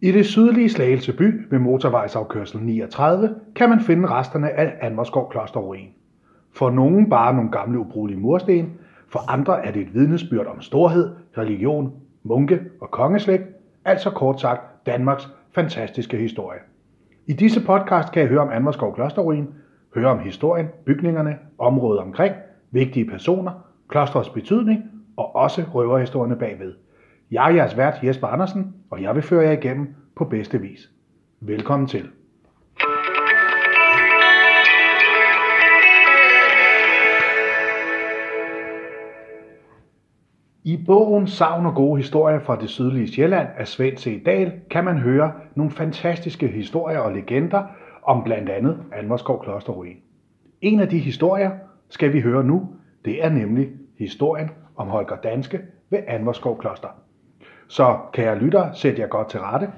[0.00, 5.88] I det sydlige Slagelse by ved motorvejsafkørsel 39 kan man finde resterne af Anvarskov Klosterruin.
[6.52, 8.72] For nogen bare nogle gamle ubrugelige mursten,
[9.08, 11.92] for andre er det et vidnesbyrd om storhed, religion,
[12.22, 13.42] munke og kongeslægt,
[13.84, 16.60] altså kort sagt Danmarks fantastiske historie.
[17.26, 19.48] I disse podcast kan I høre om Anvarskov Klosterruin,
[19.94, 22.34] høre om historien, bygningerne, området omkring,
[22.70, 23.52] vigtige personer,
[23.88, 24.82] klostrets betydning
[25.16, 26.74] og også røverhistorierne bagved.
[27.30, 30.90] Jeg er jeres vært Jesper Andersen, og jeg vil føre jer igennem på bedste vis.
[31.40, 32.10] Velkommen til.
[40.64, 44.24] I bogen Savn og gode historier fra det sydlige Sjælland af Svend C.
[44.24, 47.64] Dahl kan man høre nogle fantastiske historier og legender
[48.02, 49.96] om blandt andet Almerskov Klosterruin.
[50.60, 51.50] En af de historier
[51.88, 52.68] skal vi høre nu.
[53.04, 53.68] Det er nemlig
[53.98, 56.88] historien om Holger Danske ved Anvarskov Kloster.
[57.68, 59.72] Så kære lytter, sæt jer godt til rette,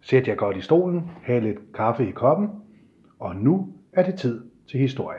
[0.00, 2.50] sæt jer godt i stolen, have lidt kaffe i koppen,
[3.18, 5.18] og nu er det tid til historie.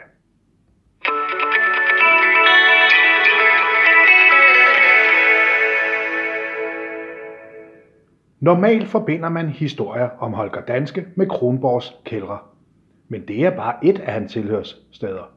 [8.39, 12.39] Normalt forbinder man historier om Holger Danske med Kronborgs kældre.
[13.07, 15.31] Men det er bare et af hans tilhørssteder.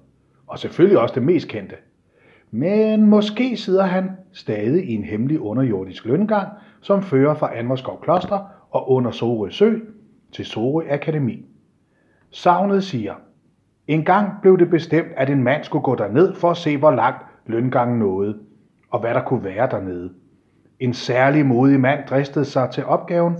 [0.46, 1.76] Og selvfølgelig også det mest kendte.
[2.50, 6.48] Men måske sidder han stadig i en hemmelig underjordisk løngang,
[6.80, 8.38] som fører fra Anvarskov Kloster
[8.70, 9.74] og under Sorø Sø
[10.32, 11.44] til Sorø Akademi.
[12.30, 13.14] Savnet siger,
[13.86, 16.90] en gang blev det bestemt, at en mand skulle gå derned for at se, hvor
[16.90, 18.38] langt løngangen nåede,
[18.90, 20.12] og hvad der kunne være dernede.
[20.80, 23.36] En særlig modig mand dristede sig til opgaven.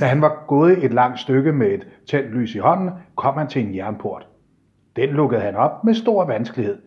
[0.00, 3.46] Da han var gået et langt stykke med et tændt lys i hånden, kom han
[3.46, 4.28] til en jernport.
[4.96, 6.78] Den lukkede han op med stor vanskelighed,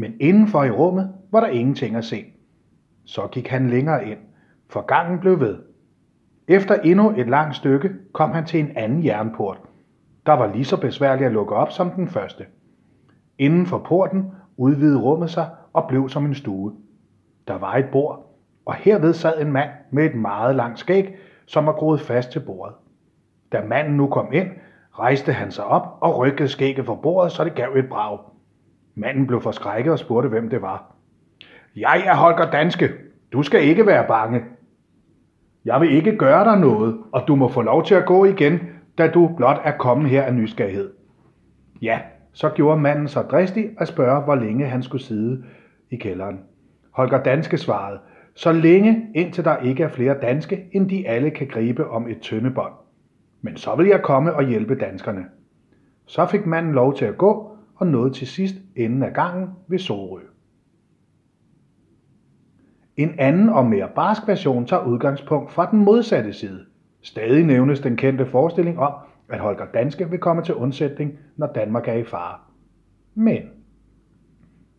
[0.00, 2.24] men indenfor i rummet var der ingenting at se.
[3.04, 4.18] Så gik han længere ind,
[4.68, 5.58] for gangen blev ved.
[6.48, 9.60] Efter endnu et langt stykke kom han til en anden jernport,
[10.26, 12.46] der var lige så besværlig at lukke op som den første.
[13.38, 16.72] Inden for porten udvidede rummet sig og blev som en stue.
[17.48, 21.16] Der var et bord, og herved sad en mand med et meget langt skæg,
[21.46, 22.74] som var groet fast til bordet.
[23.52, 24.48] Da manden nu kom ind,
[24.92, 28.18] rejste han sig op og rykkede skægget fra bordet, så det gav et brag.
[28.94, 30.94] Manden blev forskrækket og spurgte, hvem det var.
[31.76, 32.88] Jeg er Holger Danske.
[33.32, 34.42] Du skal ikke være bange.
[35.64, 38.60] Jeg vil ikke gøre dig noget, og du må få lov til at gå igen,
[38.98, 40.90] da du blot er kommet her af nysgerrighed.
[41.82, 42.00] Ja,
[42.32, 45.44] så gjorde manden så dristig at spørge, hvor længe han skulle sidde
[45.90, 46.40] i kælderen.
[46.90, 47.98] Holger Danske svarede,
[48.34, 52.20] så længe indtil der ikke er flere danske, end de alle kan gribe om et
[52.20, 52.72] tøndebånd.
[53.42, 55.24] Men så vil jeg komme og hjælpe danskerne.
[56.06, 57.49] Så fik manden lov til at gå
[57.80, 60.20] og nåede til sidst enden af gangen ved Sorø.
[62.96, 66.64] En anden og mere barsk version tager udgangspunkt fra den modsatte side.
[67.02, 68.92] Stadig nævnes den kendte forestilling om,
[69.28, 72.38] at Holger Danske vil komme til undsætning, når Danmark er i fare.
[73.14, 73.42] Men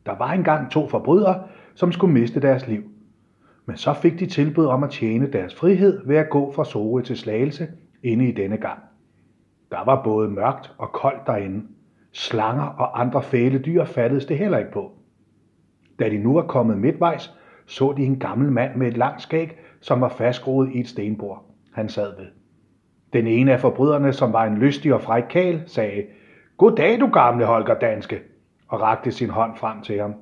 [0.06, 1.44] der var engang to forbrydere,
[1.76, 2.84] som skulle miste deres liv.
[3.66, 7.02] Men så fik de tilbud om at tjene deres frihed ved at gå fra Sorø
[7.02, 7.68] til Slagelse
[8.04, 8.80] inde i denne gang.
[9.72, 11.68] Der var både mørkt og koldt derinde.
[12.12, 14.92] Slanger og andre fæle dyr fattedes det heller ikke på.
[16.00, 17.34] Da de nu var kommet midtvejs,
[17.66, 21.46] så de en gammel mand med et langt skæg, som var fastgroet i et stenbord,
[21.74, 22.28] han sad ved.
[23.14, 26.04] Den ene af forbryderne, som var en lystig og fræk kæl, sagde,
[26.58, 28.20] Goddag, du gamle Holger Danske,
[28.68, 30.14] og rakte sin hånd frem til ham.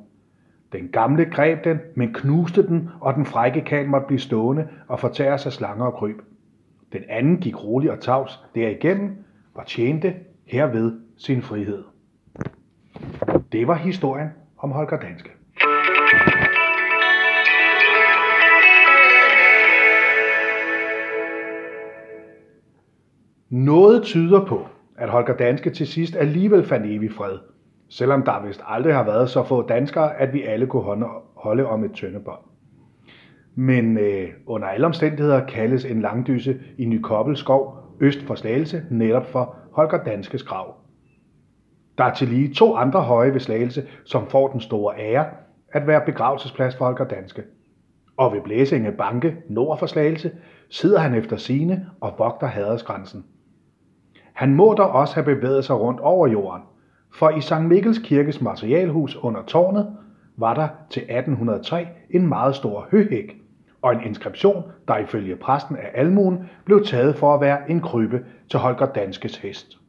[0.72, 4.99] Den gamle greb den, men knuste den, og den frække kæl måtte blive stående og
[4.99, 6.22] fortære sig slanger og kryb.
[6.94, 11.84] Den anden gik rolig og tavs derigennem og tjente herved sin frihed.
[13.52, 15.30] Det var historien om Holger Danske.
[23.50, 27.38] Noget tyder på, at Holger Danske til sidst alligevel fandt evig fred,
[27.90, 31.05] selvom der vist aldrig har været så få danskere, at vi alle kunne
[31.35, 32.40] holde om et tøndebånd.
[33.55, 39.26] Men øh, under alle omstændigheder kaldes en langdyse i Nykobbel skov øst for Slagelse netop
[39.26, 40.76] for Holger Danskes grav.
[41.99, 45.25] Der er til lige to andre høje ved Slagelse, som får den store ære
[45.72, 47.43] at være begravelsesplads for Holger Danske.
[48.17, 50.31] Og ved Blæsinge Banke nord for Slagelse
[50.69, 53.25] sidder han efter sine og vogter Hadersgrænsen.
[54.34, 56.63] Han må dog også have bevæget sig rundt over jorden,
[57.13, 57.61] for i St.
[57.61, 59.97] Mikkels Kirkes materialhus under tårnet
[60.37, 63.41] var der til 1803 en meget stor høhæk
[63.81, 68.25] og en inskription, der ifølge præsten af almuen blev taget for at være en krybbe
[68.49, 69.79] til Holger Danskes hest.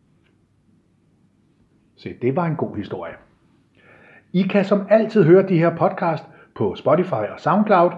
[2.02, 3.14] Se, det var en god historie.
[4.32, 6.24] I kan som altid høre de her podcast
[6.54, 7.90] på Spotify og SoundCloud.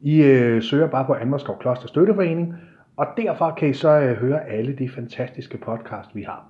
[0.00, 2.54] I øh, søger bare på Anvarskov Kloster Støtteforening,
[2.96, 6.46] Og derfor kan I så øh, høre alle de fantastiske podcasts, vi har.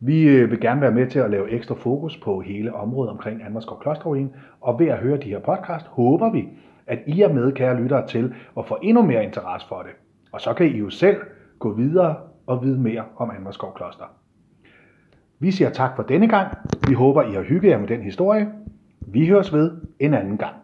[0.00, 3.44] Vi øh, vil gerne være med til at lave ekstra fokus på hele området omkring
[3.44, 4.30] Anmarskov Klosterruin,
[4.60, 6.48] og ved at høre de her podcast, håber vi,
[6.86, 9.92] at I er med, kære lyttere, til at få endnu mere interesse for det.
[10.32, 11.16] Og så kan I jo selv
[11.58, 12.16] gå videre
[12.46, 14.23] og vide mere om Anmarskov Kloster.
[15.38, 16.58] Vi siger tak for denne gang.
[16.88, 18.48] Vi håber, I har hygget jer med den historie.
[19.00, 20.54] Vi høres ved en anden gang.